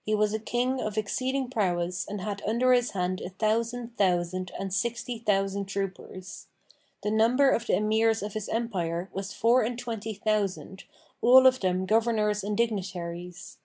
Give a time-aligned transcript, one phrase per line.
[0.00, 4.50] He was a King of exceeding prowess and had under his hand a thousand thousand
[4.58, 6.46] and sixty thousand troopers.
[7.02, 10.84] The number of the Emirs of his Empire was four and twenty thousand,
[11.20, 13.58] all of them Governors and Dignitaries.